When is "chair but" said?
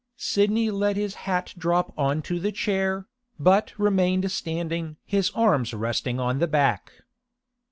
2.51-3.71